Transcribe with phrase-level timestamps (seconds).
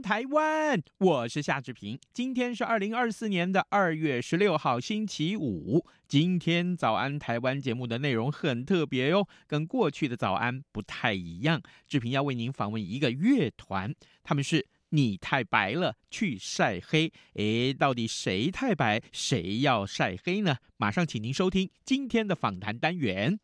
[0.00, 0.82] 台湾！
[0.98, 1.98] 我是夏志平。
[2.12, 5.84] 今天是二零二四年的二月十六号，星期五。
[6.08, 11.60] 今天早安台湾节目的内容很特别哟，跟过去的早安不太一样。
[11.86, 17.12] 志平要为您访问一个乐团，他们是你太白了，去晒黑。
[17.34, 20.56] 诶，到底谁太白，谁要晒黑呢？
[20.76, 23.38] 马上请您收听今天的访谈单元。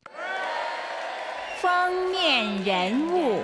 [1.61, 3.43] 封面人物。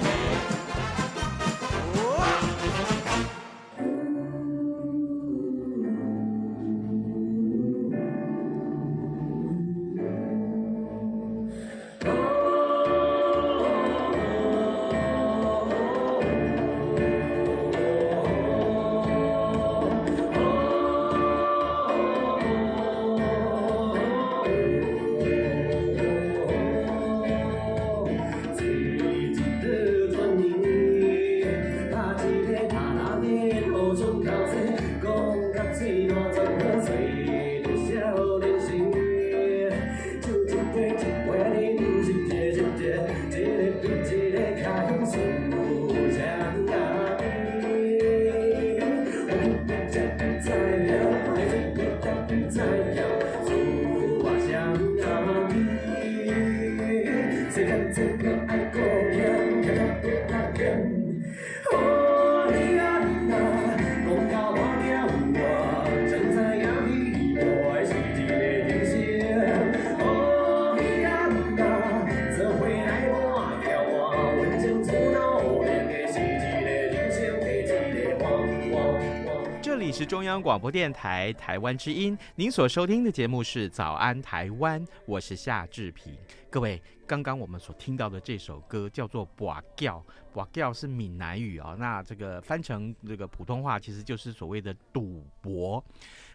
[80.41, 86.15] 广播电台台湾之音，您所收听的节目是《早安台湾》，我是夏志平。
[86.53, 90.03] 各位，刚刚我们所听到的这首歌叫做《跋筊》，
[90.35, 95.83] 跋筊是闽南语啊、哦，那这个翻成这个普通话，其实就是所谓的赌博。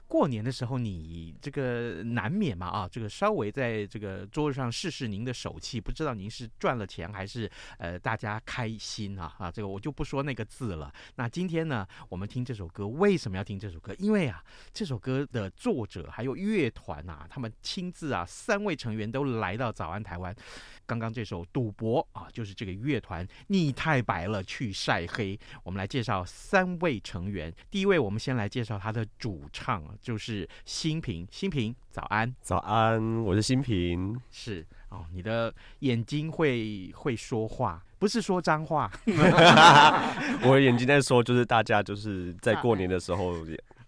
[0.08, 10.90] 过年的时候，你这个难免嘛啊，这个稍微在这个桌子上试试您的手气，不知道您是赚了钱还是呃大家开心啊啊，这个我就不说那个字了。
[11.16, 13.94] 那今天呢，我们听这首歌，为什么要听这首歌？
[14.00, 14.42] 因为啊，
[14.72, 20.34] 这首歌的作者还有乐团啊，他们亲自啊，三位成员都来到早安台湾。
[20.86, 25.38] 刚刚这首《赌博》啊，就是这个乐团你太白了去晒黑。
[25.64, 27.54] 我们来介绍三位成员。
[27.70, 29.94] 第一位，我们先来介绍他的主唱啊。
[30.02, 38.90] 就是新平，新平，早安，早安，我是新平，是哦，你的眼睛会会说话，不是说脏话，
[40.42, 43.36] 我的眼睛在说，就是大家就是在过年的时候。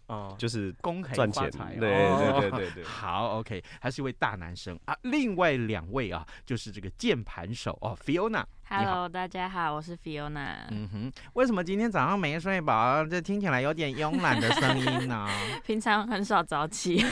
[0.09, 1.50] 哦，就是恭喜赚钱，
[1.80, 2.84] 对对对对对。
[2.90, 4.97] 好，OK，还是一位大男生啊。
[5.03, 8.44] 另外两位啊，就是这个键盘手哦，Fiona。
[8.68, 10.66] Hello，大家好，我是 Fiona。
[10.69, 13.06] 嗯哼，为什么今天早上没睡饱？
[13.06, 15.28] 这听起来有点慵懒的声音呢？
[15.64, 17.03] 平常很少早起。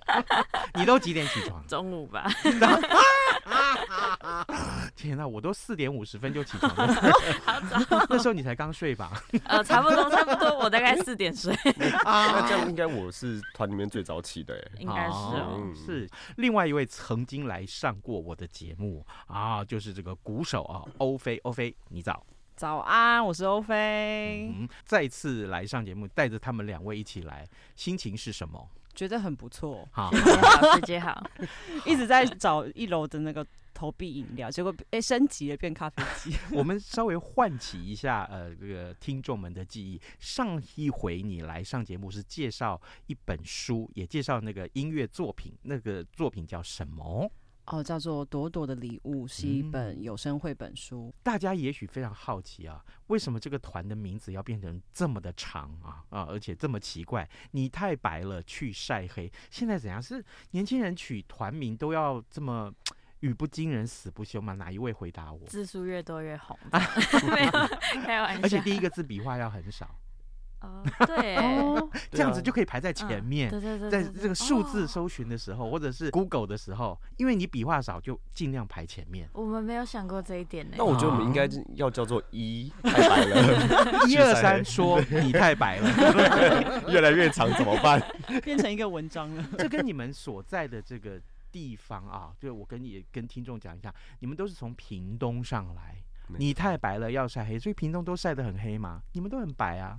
[0.74, 1.66] 你都几点起床？
[1.66, 2.30] 中午吧。
[4.98, 6.92] 天哪，我都四点五十分就起床了，
[7.46, 8.06] 好早。
[8.10, 9.22] 那时候你才刚睡吧？
[9.44, 11.54] 呃，差不多，差不多，我大概四点睡。
[12.04, 15.60] 啊，那这样应该我是团里面最早起的哎，应该是哦。
[15.60, 22.26] 嗯、是另外一位曾经来上过我的节目啊，就是这个鼓手啊，欧菲，欧菲，你早。
[22.56, 24.52] 早安，我是欧菲。
[24.52, 27.46] 嗯，再次来上节目，带着他们两位一起来，
[27.76, 28.68] 心情是什么？
[28.98, 29.88] 觉得很不错。
[29.92, 31.24] 好，师 姐好，
[31.86, 33.46] 一直在找一楼的那个。
[33.74, 36.36] 投币饮料，结果哎升级了，变咖啡机。
[36.50, 40.00] 我们稍微唤起一下呃这个听众们的记忆。
[40.18, 47.30] 上一回你来上节目是介绍一本书，也介绍那个音乐作品，那个作品叫什么？
[47.70, 51.08] 哦，叫做《朵朵的礼物》，是一本有声绘本书。
[51.08, 51.12] 嗯。
[51.22, 57.28] 大家也许非常好奇啊，为什么这个团的名字要变成这么的长啊啊，而且这么奇怪？
[57.52, 59.30] 你太白了，去晒黑。
[59.50, 60.02] 现在怎样？
[60.02, 62.72] 是年轻人取团名都要这么？
[63.20, 64.52] 语不惊人死不休吗？
[64.52, 65.44] 哪一位回答我？
[65.48, 66.56] 字数越多越红，
[67.34, 67.50] 没有
[68.00, 68.40] 开玩笑。
[68.44, 69.98] 而且第一个字笔画要很少。
[70.60, 73.48] 哦，对，哦，这样子就可以排在前面。
[73.50, 79.28] 对对对，在对对这个数字哦搜寻的时候，或者是 Google 的时候，因为你笔画少，就尽量排前面。
[79.32, 80.74] 我们没有想过这一点呢。
[80.78, 86.82] 那我觉得我们应该要叫做一太白了， 一二三，说 你太白了。
[86.88, 88.02] 越来越长怎么办？
[88.42, 89.44] 变成一个文章了。
[89.58, 91.20] 这跟你们所在的这个
[91.52, 96.02] 地方啊，就我跟你跟听众讲一下，你们都是从屏东上来。
[96.36, 99.00] 你太白了，要晒黑，所以屏东都晒得很黑嘛。
[99.14, 99.98] 你们都很白啊，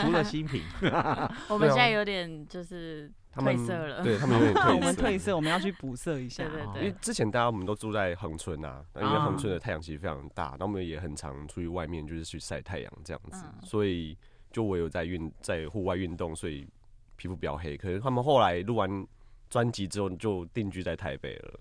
[0.00, 0.62] 除了新 平。
[1.50, 4.74] 我们现在有点就是褪色了，对 他们有点褪色。
[4.74, 6.44] 我们褪色，我们要去补色一下。
[6.44, 6.82] 对对对。
[6.84, 14.16] 因为之前大家我们都住在恒春啊，因为恒春的太阳其实非常大，那我们也很常出去外面就是去晒太阳这样子，所以
[14.50, 16.66] 就我有在运在户外运动，所以
[17.16, 17.76] 皮肤比较黑。
[17.76, 19.06] 可是他们后来录完
[19.50, 21.60] 专辑之后就定居在台北了。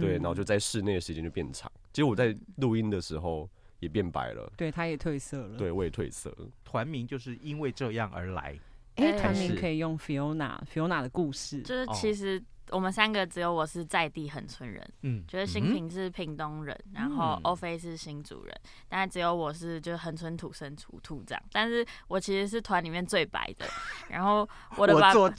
[0.00, 1.70] 对，然后就在室内的时间就变长。
[1.92, 3.48] 结果我在录音的时候
[3.80, 4.52] 也变白了。
[4.56, 5.56] 对，他也褪色了。
[5.56, 6.36] 对，我也褪色。
[6.64, 8.58] 团名就是因为这样而来。
[8.96, 11.62] 哎，团名可以用 Fiona，Fiona 的故事。
[11.62, 12.42] 就是其实。
[12.72, 23.66] 我们三个只有我是在地恒村人，嗯，觉得新平是屏东人，嗯、然后欧菲是新竹人，但只有我是就是恒春土生土土长，但是我其实是团里面最白的。
[24.08, 25.30] 然后我的爸爸，我，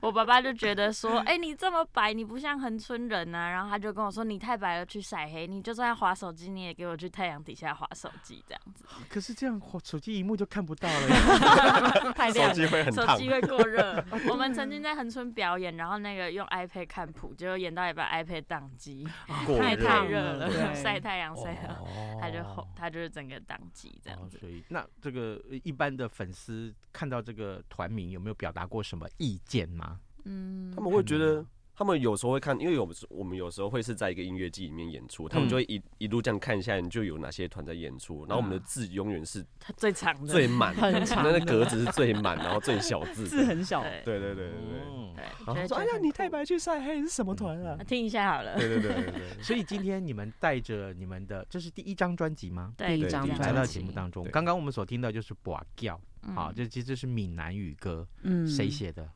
[0.08, 3.50] 我爸爸就觉得说，哎、欸，你这么白，你不像恒村人啊。
[3.50, 8.84] 然后他就跟我说，你太白了，去晒黑，你就算要滑手机，你也给我去太阳底下划手机这样子。
[9.08, 14.04] 可是这样手机萤幕就看不到了， 太亮了，手机会很烫，手机会过热。
[14.30, 15.71] 我们曾经在恒村表演。
[15.76, 21.78] 然后那个用 iPad 看谱，结果演到一半 iPad 宕机， 太太热了，晒太阳晒了，
[22.20, 24.38] 他就后他就是整个宕机这样子。
[24.38, 30.00] 所以那这个一般的粉丝看到这个团名有没有表达过什么意见吗？
[30.24, 31.44] 嗯，他们会觉得。
[31.74, 38.26] 他们有时候会看，因为有我们有时候会是在一个音乐季里面演出，他们就会一一路这样看一下你，就有哪些团在演出。
[38.26, 39.44] 然后我们的字永远是
[39.76, 43.82] 最长的、最满、很长，那格子是最满，然后最小字，字很小。
[43.82, 45.24] 对对对对对。
[45.46, 48.56] 然后说：“哎呀，你太白去晒黑是什么团啊？”听一下好了。
[48.56, 49.42] 对对对对对。
[49.42, 52.72] 所以今天你们带着你们的，这是第一张专辑吗？
[52.76, 54.24] 对，第一张来到节目当中。
[54.32, 55.96] 刚刚我们所听到就是《跋筊》，
[56.34, 58.06] 好，这其实是闽南语歌。
[58.22, 59.08] 嗯，谁写的？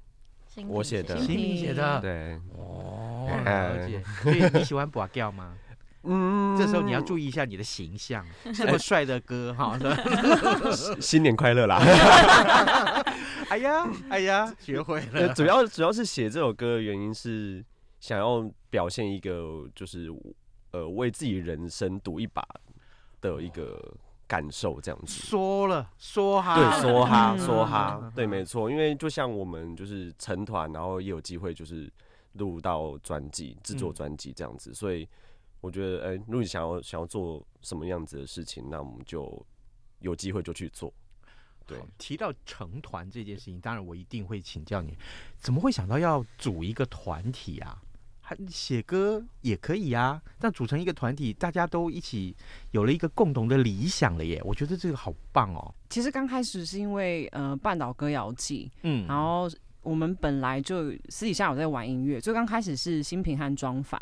[0.69, 4.03] 我写的，新平写的，对，哦，了解。
[4.23, 5.55] 所以你喜欢跋筊吗？
[6.08, 8.25] 嗯，这时候你要注意一下你的形象，
[8.55, 9.76] 这么帅的歌哈，
[11.00, 11.76] 新年快乐啦！
[13.50, 15.35] 哎呀，哎呀，学会了。
[15.35, 17.64] 主要主要是写这首歌的原因是
[18.00, 20.08] 想要表现一个，就是
[20.70, 22.47] 呃，为自己人生赌一把
[23.20, 23.94] 的一个。
[24.26, 31.90] 感受这样子，说了说哈，对，说哈说哈，对，没错，因为就像我们就是成团，然后也有机会就是
[32.32, 35.08] 录到专辑、制作专辑这样子，所以
[35.61, 39.44] 我觉得，哎，如果你想要想要做什么样子的事情，那我们就
[40.00, 40.93] 有机会就去做。
[41.64, 44.96] 对，提到成团这件事情，当然我一定会请教你，
[45.37, 47.82] 怎么会想到要组一个团体啊？
[48.49, 52.34] 写歌也可以啊，但组成一个团体，大家都一起
[52.73, 54.40] 有了一个共同的理想了耶。
[54.44, 55.75] 我觉得这个好棒哦。
[55.90, 59.49] 其实刚开始是因为呃，半岛歌谣祭，嗯，然后
[59.82, 64.00] 我们本来就私底下有在玩音乐，就刚开始是新平和庄凡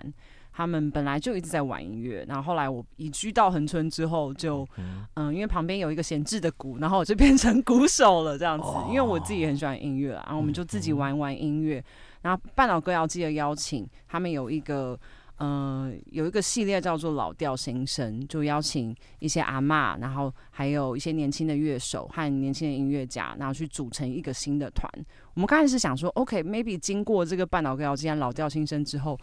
[0.56, 8.64] 他们本来就一直在玩音乐，然后后来我移居到恒春之后就，就嗯、呃，因为旁边有一个闲置的鼓，然后我就变成鼓手了这样子。
[8.64, 11.84] 哦、因为我自己也很喜欢音乐，然后我们就自己玩玩音乐。
[12.24, 14.98] 然后半岛歌谣祭的邀请，他们有一个，
[15.36, 24.90] 呃，有一个系列叫做老调新生，就邀请一些阿嬷，然后还有一些年轻的乐手和年轻的音乐家，然后去组成一个新的团。
[25.34, 29.20] 我们刚开始想说，OK，maybe、经过这个半岛歌谣祭和老调新生之后，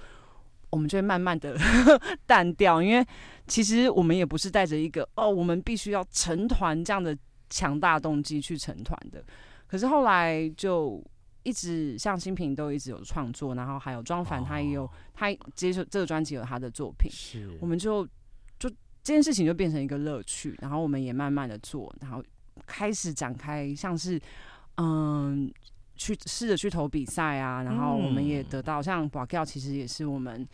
[0.70, 1.58] 我们就会慢慢的
[2.28, 3.04] 淡掉，因为
[3.48, 7.18] 其实我们也不是带着一个哦，我们必须要成团这样的
[7.50, 9.26] 强大动机去成团的。
[9.66, 11.04] 可是后来就。
[11.44, 17.58] 一直像新平都一直有创作，然后还有庄凡他也有、哦、他接受这个专辑有他的作品，是。
[17.60, 18.06] 我们就
[18.60, 18.70] 就
[19.04, 22.24] 这件事情就变成一个乐趣，然后我们也慢慢的做，然后
[22.68, 24.22] 开始展开像是
[24.78, 25.52] 嗯
[25.96, 30.48] 去试着去投比赛啊，然后我们也得到、嗯、像跋筊其实也是我们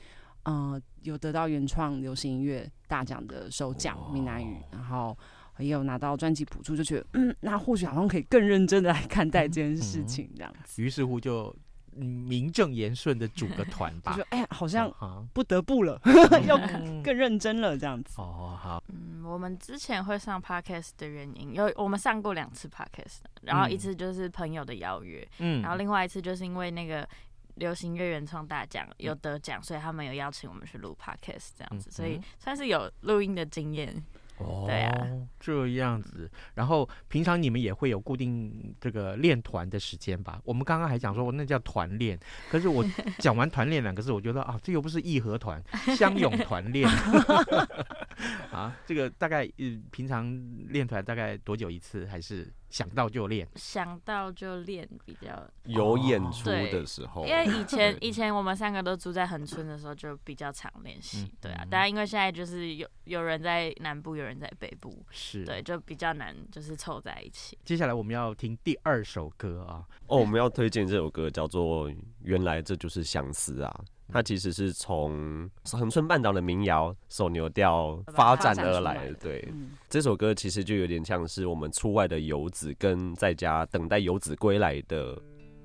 [0.44, 5.18] 嗯、呃、有得到原创流行音乐大奖的首奖闽南语，然后。
[5.60, 10.82] 也有拿到专辑补助，就觉得嗯，那或许好像可以更认真的来看待这件事情，这样子。
[10.82, 11.56] 于、嗯嗯、是乎就
[11.96, 14.12] 名正言顺的组个团吧。
[14.12, 14.92] 就说哎呀，好像
[15.34, 16.00] 不得不了，
[16.48, 16.58] 要
[17.04, 18.22] 更认真了这样子。
[18.22, 18.84] 哦，好。
[18.90, 27.08] 嗯，我们之前会上 podcast 的原因，有我们上过两次 podcast，然后一次就是朋友的邀约，嗯，然后另外一次就是因为那个
[27.56, 33.92] 流行乐原创大奖有得奖，所以他们有邀请我们去录 podcast 这样子，嗯、所以算是有录音的经验。
[34.38, 35.08] 哦，对啊，
[35.40, 36.30] 这样子。
[36.54, 40.40] 然后平常你们也会有固定这个练团的时间吧？
[40.44, 42.20] 我们刚刚还讲说，那叫团练。
[42.50, 42.86] 可是我
[43.20, 45.62] 讲完团练两个字，我觉得啊，这又不是义和团，
[45.96, 46.88] 乡勇团练。
[48.52, 50.26] 啊，这个大概嗯，平常
[50.70, 52.06] 练团大概多久一次？
[52.06, 52.52] 还是？
[52.70, 57.26] 想到就练，想到就练，比较有演出的时候。
[57.26, 61.24] 因为以前 以前我们三个都住在恒村的时候，就比较常练习。
[61.24, 67.58] 嗯、对啊，当然因为现在就是有有人在南部，有人在北部，是对，就比较难，就是凑在一起。
[67.64, 71.90] 接下来我们要听第二首歌啊，哦，我们要推荐这首歌叫做
[72.22, 73.84] 《原来这就是相思》啊。
[74.10, 79.14] 它其实是从恒春半岛的民谣手牛调发展而来的。
[79.16, 79.54] 对，
[79.90, 85.22] 这首歌其实就有点像是我们出外的游子跟在家等待游子归来的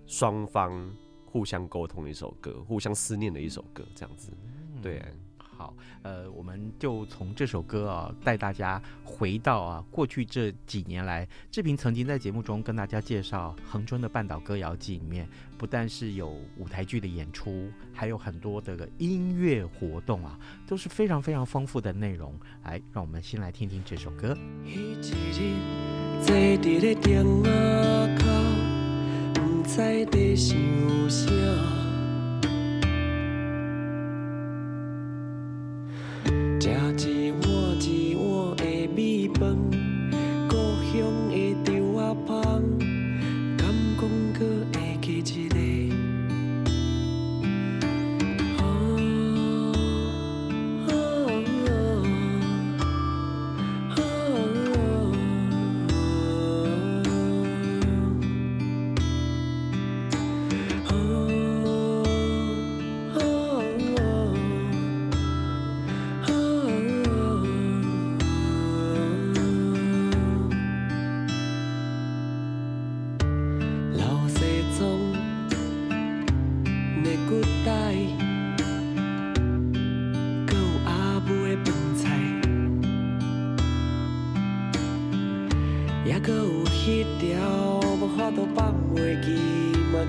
[0.07, 0.91] 双方
[1.25, 4.33] 互相沟通的一首歌，互相思念的一首歌，这样子。
[4.83, 5.03] 对。
[5.63, 22.35] 好，呃，我们就从这首歌啊，带大家回到啊过去这几年来，志平曾经在节目中跟大家介绍恒春的半岛歌谣季里面，不但是有舞台剧的演出，还有很多的音乐活动啊，都是非常非常丰富的内容。
[22.65, 24.37] 来，让我们先来听听这首歌。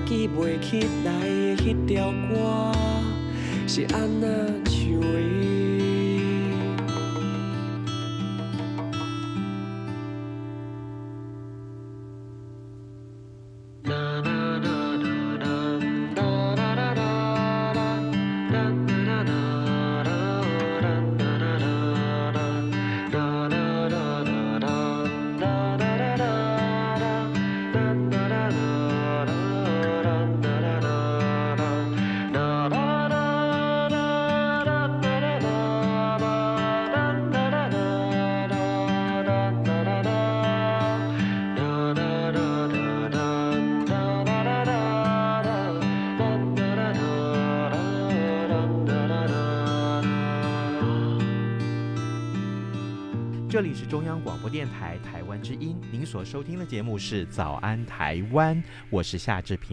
[0.06, 1.12] 记袂起来
[1.56, 2.72] 的那条歌，
[3.66, 4.63] 是安怎？
[53.54, 58.56] 这里是中央广播电台台湾之音，您所收听的节目是《早安台湾》，
[58.90, 59.63] 我是夏志平。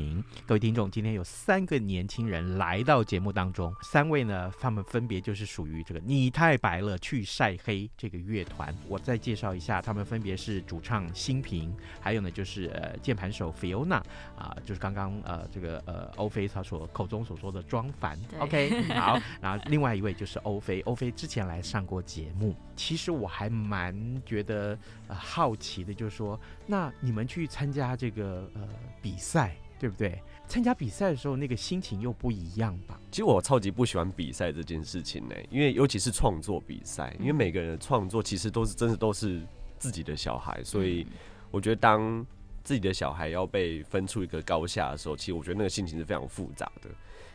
[0.45, 8.73] 各位听众，今天有三个年轻人来到节目当中，三位呢，他们分别就是属于这个“你太白了，去晒黑”这个乐团。
[8.87, 14.01] 我再介绍一下，他们分别是主唱新平，还有呢就是呃键盘手 Fiona
[14.37, 18.17] 啊，就是刚刚呃这个呃欧菲他所口中所说的庄凡。
[18.39, 22.55] OK， 好，然后另外一位就是欧菲，欧菲之前来上过节目。
[22.75, 23.93] 其实我还蛮
[24.25, 28.67] 觉得呃好奇的，就是说，那你们去参加这个呃
[29.01, 30.21] 比赛，对不对？
[30.47, 33.01] 参加比赛的时候，那个心情又不一样吧？
[33.09, 39.41] 其实我超级不喜欢比赛这件事情呢，因为尤其是创作比赛，因为每个人的创作其实都是真的都是
[39.79, 41.07] 自己的小孩，所以
[41.49, 42.23] 我觉得当
[42.63, 46.89] 自己的小孩要被分出一个高下的时候，其实我觉得那个心情是非常复杂的。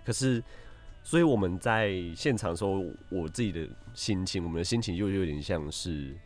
[0.04, 0.40] 可是。
[1.08, 6.16] 所以我们在现场的时候，我自己的心情，我们的心情又有点像是，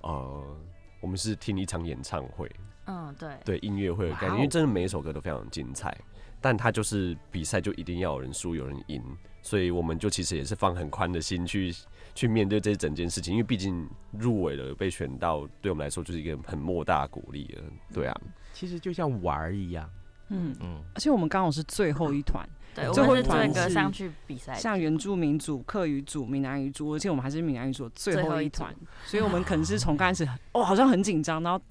[0.00, 0.56] 呃，
[1.02, 2.50] 我们是听一场演唱会，
[2.86, 5.96] 嗯，对，对，音乐会的概念，因为真的每一首歌都非常精彩，
[6.40, 9.02] 但它就是比赛就一定要有人输有人赢，
[9.42, 11.74] 所以我们就其实也是放很宽的心去
[12.14, 13.88] 去面对这整件事情，因为毕竟
[14.18, 17.62] 入围了被选到，对我们来说就是一个很莫大鼓励了，
[17.92, 18.20] 对啊，
[18.52, 19.88] 其实就像玩儿一样，
[20.28, 20.54] 嗯。
[20.60, 22.46] 嗯，而且我们刚好是最后一团。
[22.74, 28.74] 对，最后一团是上去比赛，像原住民组、客语组、闽南语组，而且我们还是闽南语组最后一团，
[29.04, 31.64] 所以我们可能是从刚开始哦，好像很紧张，然后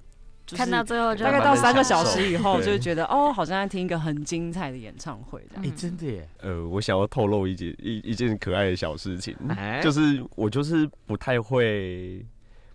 [0.47, 5.65] 看到最后，大概到三个小时以后，就觉得哦，好像在听一个很精彩的演唱会这样。
[5.65, 6.29] 哎，真的耶！
[6.41, 9.35] 呃，我想要透露一件一一件可爱的小事情，
[9.81, 12.25] 就是我就是不太会。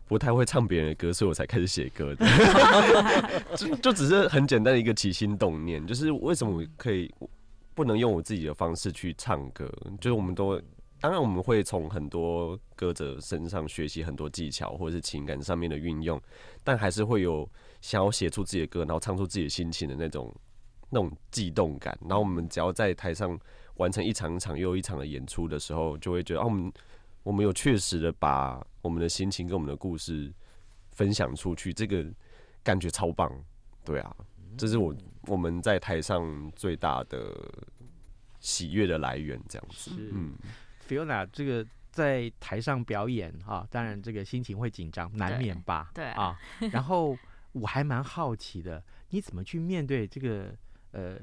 [0.09, 2.27] 不太会唱别人的歌，所以我才开始写歌的。
[3.55, 7.13] 就就只是很简单的一个起心动念，就是为什么我可以
[7.75, 9.71] 不能用我自己的方式去唱歌？
[10.01, 10.59] 就是我们都
[11.01, 16.21] 当然我们会从很多歌者身上学习很多技巧或者是情感上面的运用，
[16.65, 17.49] 但还是会有
[17.81, 20.35] 想要写出自己的歌，然后唱出自己的心情的那种
[20.91, 21.97] 那种悸动感。
[22.03, 23.39] 然后我们只要在台上
[23.77, 26.73] 完成一场一场又一场的演出的时候，就会觉得，哦，我们
[27.23, 30.33] 我们有确实的把我们的心情跟我们的故事
[30.91, 32.05] 分享出去，这个
[32.65, 33.33] 感觉超棒。
[33.85, 34.17] 对啊，
[34.57, 34.95] 这是我
[35.27, 37.33] 我们在台上最大的
[38.41, 39.93] 喜悦的来源，这样子。
[39.97, 40.35] 嗯。
[40.89, 45.91] Fiona，这个在台上表演啊，当然这个心情会紧张，难免吧？
[45.95, 46.39] 对，对啊。
[46.73, 47.17] 然 后
[47.53, 50.55] 我还蛮好奇的，你怎么去面对这个
[50.93, 51.19] 呃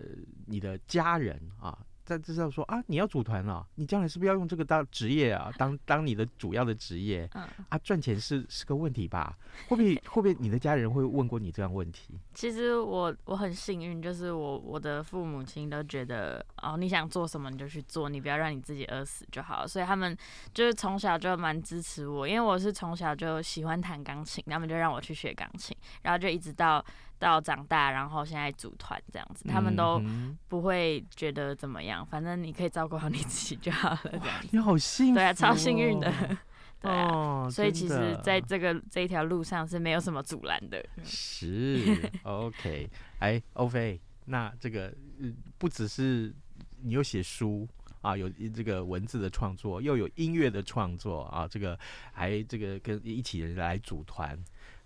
[0.46, 1.78] 你的家人啊？
[2.06, 5.52] 在知道说啊，你要组团了，你将来是不是要用这个当职业啊？
[5.58, 7.28] 当当你的主要的职业？
[7.34, 9.36] 嗯啊，赚钱是是个问题吧？
[9.68, 12.20] 会不会会不会你的家人会问过你这样问题？
[12.36, 19.68] 其实我我很幸运，就是我我的父母亲都觉得哦，你想做什么你就去做，你不要让你自己饿死就好了。
[19.68, 20.16] 所以他们
[20.54, 26.86] 就是从小就蛮支持我，因为我是从小就喜欢弹钢琴，他们就让我去学钢琴，然后就一直到。
[27.26, 30.00] 到长大，然后现在组团这样子，他们都
[30.48, 34.00] 不会觉得怎么样，反正你可以照顾好你自己就好了。
[34.04, 36.14] 这样你好幸运，对啊，超幸运的，
[36.80, 37.50] 对啊。
[37.50, 40.86] 所以其实在这个这一条路上是没有什么阻拦的。
[41.04, 44.94] 是，OK，哎，欧菲，那这个
[45.58, 46.32] 不只是
[46.84, 47.68] 你有写书
[48.02, 51.76] 啊，有这个文字的创作，又有音乐的创作啊，这个
[52.14, 54.38] 还这个跟一起来组团。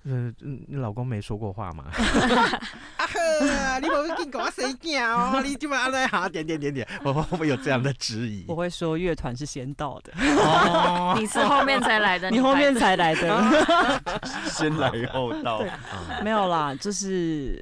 [0.06, 0.34] 嗯，
[0.68, 1.86] 你老公没说过话吗？
[2.98, 5.44] 啊呵，你不会跟我谁讲？
[5.44, 8.46] 你今晚安好点点点点，我 会不会有这样的质疑？
[8.48, 10.14] 我会说乐团是先到的，
[10.44, 13.44] 哦，你是后面才来的，你后面才来的，
[14.50, 15.62] 先来后到，
[16.24, 17.62] 没有啦，就是。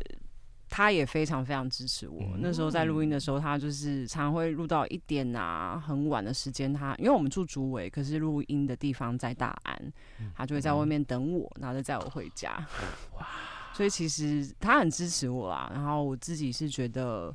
[0.70, 2.22] 他也非常非常支持我。
[2.40, 6.74] 那时候在录音的时候，他就是常会录到一点啊，很晚的时间。
[6.74, 9.94] 他因为我们住竹围，可是录音的地方在大安，
[10.36, 12.52] 他就会在外面等我，然后再载我回家。
[13.18, 13.26] 哇！
[13.74, 15.72] 所以其实他很支持我啦。
[15.74, 17.34] 然后我自己是觉得，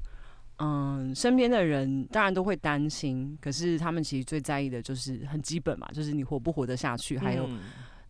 [0.59, 7.49] 嗯，身边的人当然都会担心，可是他们其实最在意的就是很基本嘛，就是你活不活得下去，还有，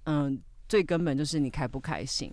[0.05, 2.33] 嗯，最根本就是你开不开心。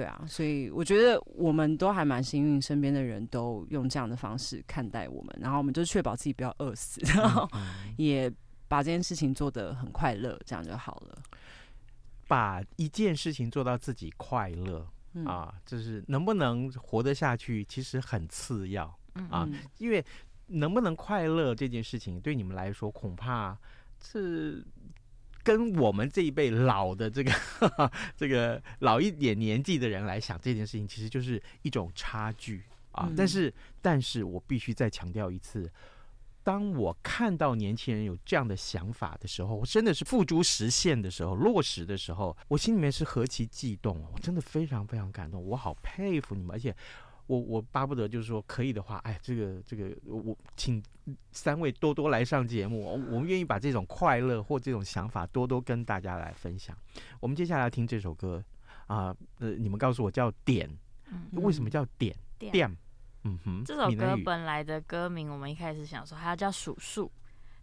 [0.00, 7.46] 对啊，所以我觉得我们都还蛮幸运，身边的人都用这样的方式看待我们，然后我们就确保自己不要饿死，然后
[7.98, 8.32] 也
[8.66, 11.18] 把这件事情做得很快乐，这样就好了。
[12.26, 18.86] 把一件事情做到自己快乐、嗯、啊，就是能不能活得下去，其实很次要
[19.28, 20.02] 啊，嗯、因为
[20.46, 23.54] 能不能快乐这件事情对你们来说，恐怕
[24.02, 24.64] 是。
[25.50, 27.32] 跟我们这一辈老的这个
[28.16, 33.06] 这个老一点年纪的人来想这件事情，其实就是一种差距啊。
[33.08, 35.68] 嗯、但是，但是我必须再强调一次，
[36.44, 46.72] 当我看到年轻人有这样的想法的时候，我真的是付诸实现的时候，落实的时候，我心里面是何其激动，我真的非常非常感动，我好佩服你们，而且。
[47.26, 50.82] 我我巴不得就是说可以的话，哎，这个这个我请
[51.32, 56.76] 三位多多来上节目，我们愿意把这种快乐或这种想法多多跟大家来分享。
[57.20, 58.42] 我们接下来听这首歌
[58.86, 60.68] 啊，呃，你们告诉我叫点，
[61.10, 62.14] 嗯、为什么叫点？
[62.38, 62.76] 点，
[63.24, 63.64] 嗯哼。
[63.64, 67.10] 这首歌本来的歌名，我们一开始想说它叫数数，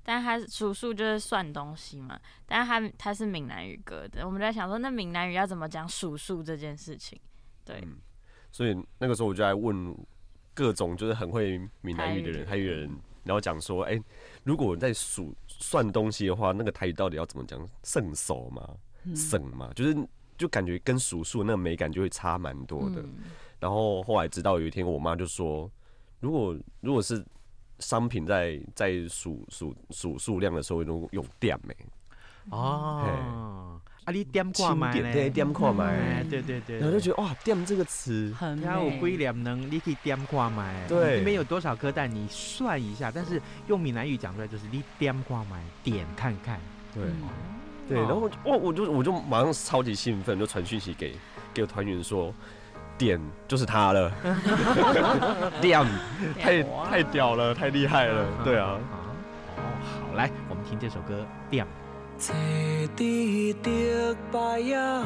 [0.03, 7.19] 但它数数就是算东西嘛，但是它它是闽南语歌的，我们在想说那闽南语要怎么讲数数这件事情？
[7.63, 7.79] 对。
[7.81, 7.97] 嗯
[8.49, 9.95] 所以那个时候我就在问
[10.53, 12.89] 各种就是很会闽南语的人，台语人，
[13.27, 14.03] 然后讲说，哎、欸，
[14.43, 17.59] 如果在数算东西的话，那个台语到底要怎么讲？
[17.83, 18.67] 圣手嘛，
[19.15, 19.95] 省嘛，就是
[20.37, 23.03] 就感觉跟数数那个美感就会差蛮多的。
[23.59, 25.69] 然后后来直到有一天，我妈就说，
[26.19, 27.25] 如果如果是
[27.79, 31.75] 商品在在数数数数量的时候用用点没？
[32.49, 33.03] 哦。
[33.03, 34.91] 啊，你点挂买
[35.29, 36.23] 点挂买。
[36.29, 36.79] 对对对。
[36.79, 40.73] 然后就觉得哇，点这个词，很它有归两能，你可以点挂买。
[40.87, 41.19] 对。
[41.19, 42.09] 里面有多少颗蛋？
[42.09, 43.11] 你算一下。
[43.13, 46.59] 但是用闽南语讲出来就是你点挂买，点看看。
[46.93, 47.03] 对。
[47.89, 51.15] 对，然后哇，我就我就马上超级兴奋，就传讯息给
[51.53, 52.33] 给我团员说，
[52.97, 53.17] 点
[53.47, 54.11] 就是他了。
[55.61, 55.85] 点，
[56.37, 58.25] 太太屌了，太厉害了。
[58.43, 58.77] 对啊。
[59.55, 59.63] 哦，
[60.09, 61.65] 好，来，我们听这首歌，点。
[62.19, 62.33] 坐
[62.95, 65.03] 伫竹排呀，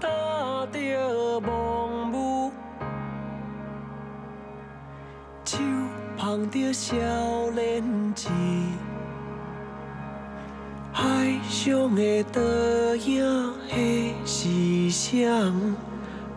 [0.00, 0.08] 搭
[0.72, 2.50] 着蒙雾，
[5.44, 5.58] 手
[6.18, 6.96] 捧着少
[7.54, 8.28] 年志，
[10.92, 12.40] 海上的倒
[12.96, 15.28] 影那是谁，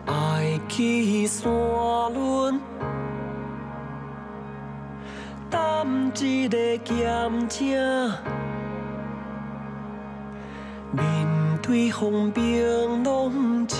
[0.06, 1.50] 爱去山
[2.12, 2.60] 仑，
[5.54, 5.86] 担
[6.16, 7.78] 一个咸井，
[10.90, 10.98] 面
[11.62, 13.78] 对风平浪静，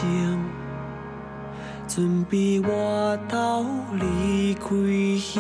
[1.88, 3.66] 准备我头
[3.98, 4.68] 离开
[5.18, 5.32] 乡。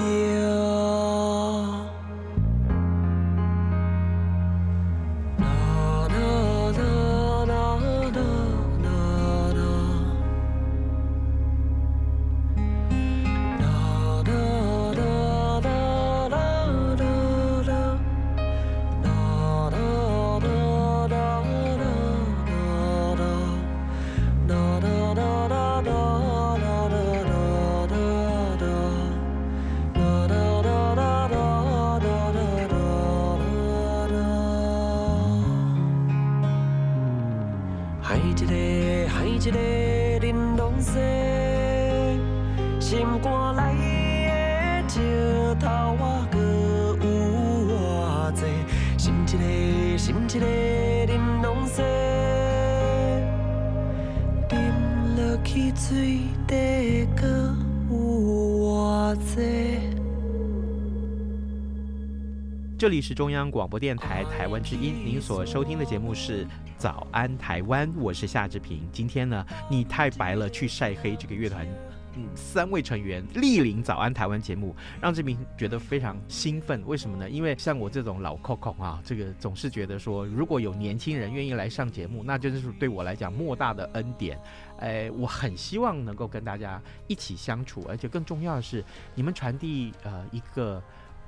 [62.84, 66.44] 这里是中央广播电台台湾之音，您所收听的节目是
[66.76, 68.86] 《早安台湾》，我是夏志平。
[68.92, 71.66] 今天呢，你太白了，去晒黑这个乐团，
[72.14, 76.82] 嗯，三位成员莅临《早安台湾》节目，让志平觉得非常兴奋。
[76.84, 77.30] 为什么呢？
[77.30, 84.38] 因为像我这种老 Coco 啊，这个总是觉得说，如果有年轻人愿意来上节目，那真是对我来讲莫大的恩典。
[84.80, 90.82] 哎，我很希望能够跟大家一起相处，而且更重要的是，你们传递呃一个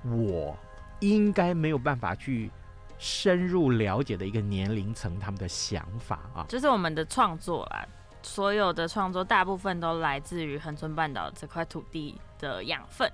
[0.05, 0.55] 我。
[1.01, 2.51] 应该没有办法去
[2.99, 7.87] 深入了解的一个年龄层，他们的想法啊，就是我们的创作啦，
[8.23, 13.11] 所有的创作大部分都来自于恒春半岛这块土地的养分，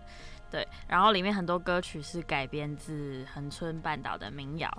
[0.51, 4.71] 对，然后里面很多歌曲是改编自恒春半岛的民谣。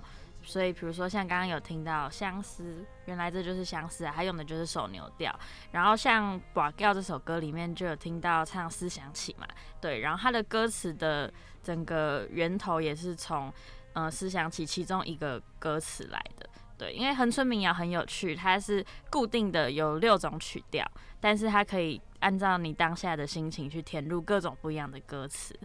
[0.46, 5.34] 所以，比如说像刚刚有听到相思，原来这就是相思啊，他用的就是手牛调。
[5.72, 9.48] 然后像《跋筊》这首歌里面就有听到唱思想起嘛，
[9.80, 10.02] 对。
[10.02, 11.34] 然后他的歌词的
[11.64, 13.52] 整个源头也是从、
[13.94, 16.48] 呃、思想起其中一个歌词来的，
[16.78, 16.94] 对。
[16.94, 20.86] 因为恒春民谣很有趣，它是固定的有六种曲调，
[21.20, 25.58] 但是它可以按照你当下的心情去填入各种不一样的歌词，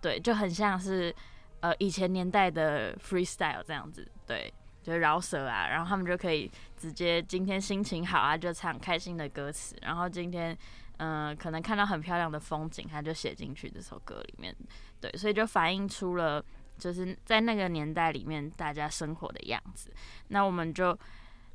[0.00, 1.12] 对，就很像是。
[1.60, 10.56] 呃，以前年代的 freestyle 这样子，对，就饶舌啊，然后他们就可以直接今天心情好啊，就唱开心的歌词，然后今天，
[10.98, 14.54] 嗯、可能看到很漂亮的风景，他就写进去这首歌里面，
[15.00, 16.44] 对，所以就反映出了
[16.78, 19.92] 就是在那个年代里面大家生活的样子。
[20.28, 20.98] 那我们就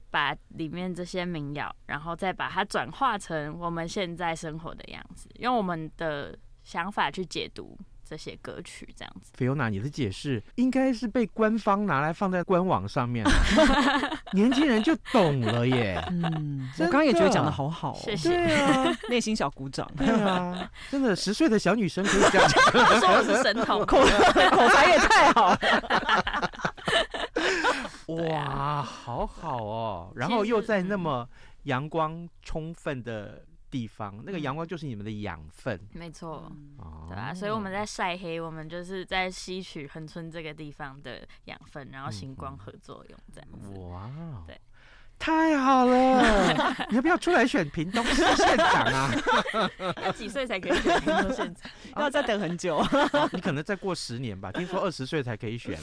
[0.09, 7.77] 把里面这些民谣，然后再把它转化成我们现在生活的样子，用我们的想法去解读。
[8.11, 13.25] 这些歌曲这样子，菲欧娜，你的解释应该是被官方拿来放在官网上面，
[14.35, 15.97] 年轻人就懂了耶。
[16.09, 18.31] 嗯，我刚刚也觉得讲的好好，谢谢。
[18.31, 19.89] 对啊，内心小鼓掌。
[19.95, 25.59] 对啊，真的，十岁的小女生可以这样讲，说我是神童，口 口才也太好了。
[28.27, 31.25] 哇，好好哦，然后又在那么
[31.63, 33.41] 阳光充分的。
[33.71, 43.79] 地方那个阳光就是你们的养分，没错，哦、对啊，所以我们在晒黑，我们就是在吸取恒春这个地方的养分，然后行光合作用这样子。
[43.79, 44.11] 哇，
[44.45, 44.59] 对，
[45.17, 46.75] 太好了！
[46.91, 49.11] 你要不要出来选屏东市县长啊？
[50.03, 51.71] 要几岁才可以选屏东县长？
[52.03, 54.51] 要再等很久、哦，你可能再过十年吧。
[54.51, 55.79] 听说二十岁才可以选。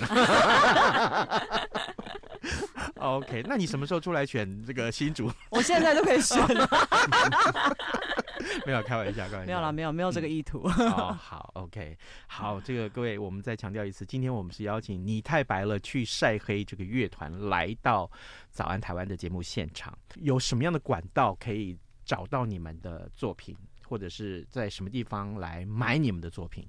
[2.96, 5.30] OK，那你什么时候出来选这个新主？
[5.50, 6.68] 我现在都可以选了。
[8.64, 9.46] 没有开玩笑，开玩笑。
[9.46, 10.62] 没有啦，没有，没有这个意图。
[10.78, 18.10] 嗯、哦，好，OK，好，这个各位，我们再强调一次，今天我们是邀请你太白了去晒黑这个乐团来到
[18.50, 19.96] 早安台湾的节目现场。
[20.16, 23.56] 有什么样的管道可以找到你们的作品，
[23.86, 26.66] 或者是在什么地方来买你们的作品？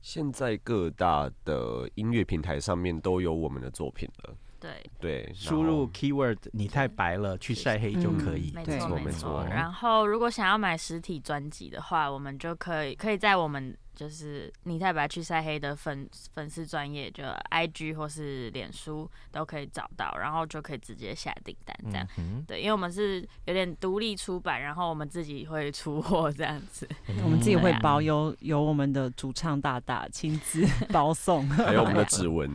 [0.00, 4.36] 现在各大的音乐平台上面都有我们的作品了。
[4.60, 8.52] 对对，输入 keyword 你太白了去晒黑就可以。
[8.54, 9.46] 没错没错。
[9.48, 22.06] 然后如果想要买实体专辑的话，我们就可以可以在我们就是你太白去晒黑的粉粉丝专业，就 IG 或是脸书都可以找到，然后就可以直接下订单这样。
[22.16, 32.48] 嗯、对，因为我们是有点独立出版，然后我们自己会出货这样子，嗯、我们自己会包，由由我们的主唱大大亲自 包送，还有我们的指纹。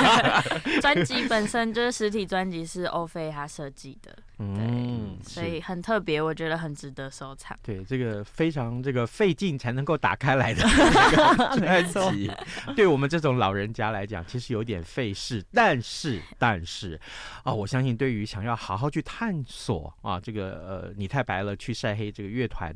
[0.82, 4.14] 专辑本身就是实体专辑，是欧菲他设计的。
[4.38, 7.58] 嗯，所以很特别，我觉得很值得收藏。
[7.62, 10.62] 对，这个非常这个费劲才能够打开来的
[11.56, 12.30] 专辑，
[12.76, 15.42] 对我们这种老人家来讲，其实有点费事。
[15.54, 17.00] 但是，但是
[17.44, 22.74] 啊，我相信对于想要好好去探索啊，这个呃，你太白了去晒黑这个乐团。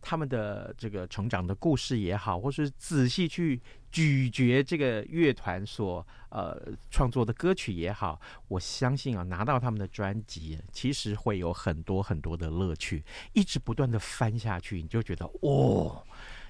[0.00, 16.04] 他们的这个成长的故事也好，或是仔细去咀嚼这个乐团所呃创作的歌曲也好，我相信啊，拿到他们的专辑，其实会有很多很多的乐趣，一直不断的翻下去，你就觉得哦，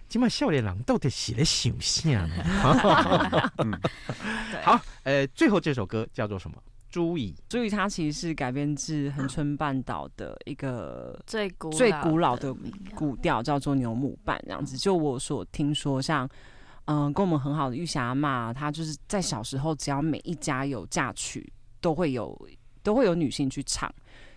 [0.09, 2.45] 今晚笑脸郎到底写的形象呢？
[4.63, 6.63] 好，呃，最后这首歌叫做什么？
[6.91, 12.55] 朱椅，朱椅，它其实是改编自恒春半岛的一个最最古老的
[12.95, 14.77] 古调，叫做牛母伴这样子。
[14.77, 16.29] 就我所听说，像
[16.87, 22.37] 嗯、呃，跟我们很好的玉霞嘛，她就是在小时候，只要每一家有嫁娶，都会有
[22.83, 23.93] 都会有女性去唱。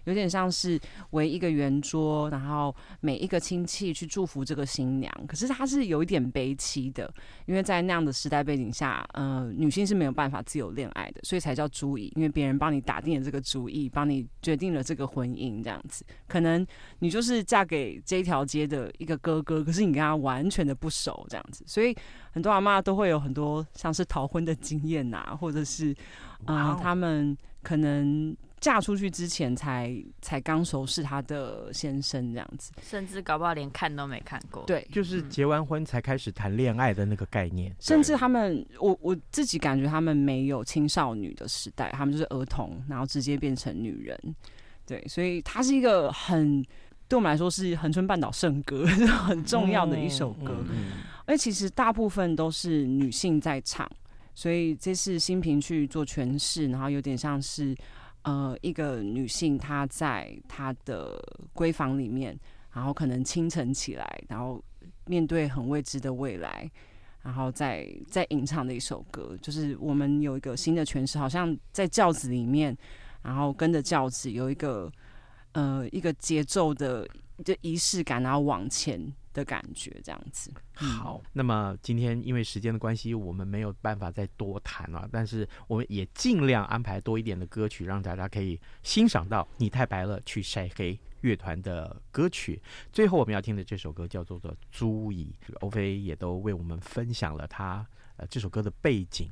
[0.06, 0.80] 有点像是
[1.12, 5.12] 围一个圆桌，然后每一个亲戚去祝福这个新娘。
[5.28, 7.12] 可是她是有一点悲戚的，
[7.46, 16.06] 因为在那样的时代背景下，呃，女性是没有办法自由恋爱的，所以才叫主意，因为别人帮你打定了这个主意，帮你决定了这个婚姻，这样子。
[16.28, 16.66] 可能
[17.00, 21.64] 你就是嫁给这一条街的一个哥哥，可是你跟他完全的不熟，这样子。
[21.68, 21.96] 所以
[22.32, 25.96] 很多阿妈都会有很多像是逃婚的经验呐、啊，或者是
[26.46, 28.36] 啊，他们可能。
[28.62, 34.64] 嫁出去之前才才刚熟识他的先生这样子，甚至搞不好连看都没看过。
[34.68, 37.76] 对，就是结完婚才开始谈恋爱的那个概念。
[37.80, 44.36] 甚至他们，我我自己感觉他们没有青少女的时代，他们就是儿童，然后直接变成女人。
[44.86, 46.62] 对，所以它是一个很
[47.08, 48.86] 对我们来说是恒春半岛圣歌，
[49.26, 50.54] 很重要的一首歌。
[50.60, 50.92] 嗯嗯嗯、
[51.26, 53.90] 而其实大部分都是女性在唱，
[54.36, 57.76] 所以这是新平去做诠释，然后有点像是。
[58.24, 61.20] 呃，一个女性她在她的
[61.54, 62.38] 闺房里面，
[62.72, 64.64] 然后可能清晨起来，然后
[65.06, 66.70] 面对很未知的未来，
[67.24, 72.78] 然后再再吟唱的一首歌，就是我们有一个新的诠释，好像在轿子里面，
[73.24, 74.92] 然后跟着轿子有一个
[75.54, 77.08] 呃一个节奏的
[77.44, 79.12] 就仪式感，然后往前。
[79.34, 80.52] 的感觉这样子。
[80.74, 85.08] 好，那么今天因为时间的关系，我们没有办法再多谈了。
[85.12, 92.62] 但是我们也尽量安排多一点的歌曲，让大家可以欣赏到你太白了去晒黑乐团的歌曲。
[92.92, 97.86] 最后我们要听的这首歌叫做做《朱乙》，欧菲也都为我们分享了他
[98.18, 99.30] 呃这首歌的背景。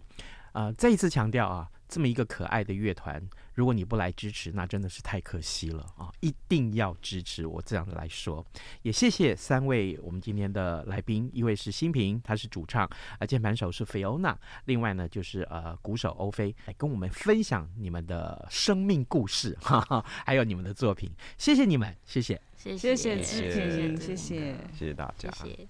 [0.54, 1.70] 呃，再一次强调啊。
[1.90, 3.22] 这么一个可爱的乐团，
[3.56, 6.14] 如果你不来支持，那真的是太可惜了啊！
[6.20, 8.46] 一定要支持，我这样来说。
[8.84, 21.12] 也谢谢三位我们今天的来宾，一位是新平，他是主唱，啊，键盘手是菲欧娜，另外呢就是呃鼓手欧菲，来跟我们分享你们的生命故事， 哈哈，还有你们的作品。
[21.40, 25.32] 谢谢你们，谢谢，谢谢，谢谢志平，谢谢，谢谢大家。
[25.32, 25.68] 谢谢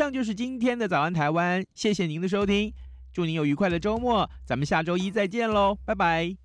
[0.00, 2.72] 上就是今天的早安台湾，谢谢您的收听，
[3.12, 6.39] 祝您有愉快的周末，咱们下周一再见喽，拜拜。